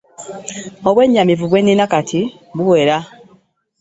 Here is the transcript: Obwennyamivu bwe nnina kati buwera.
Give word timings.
Obwennyamivu 0.89 1.45
bwe 1.47 1.61
nnina 1.61 1.85
kati 1.91 2.19
buwera. 2.55 2.97